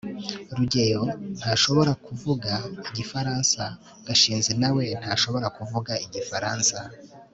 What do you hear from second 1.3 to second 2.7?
ntashobora kuvuga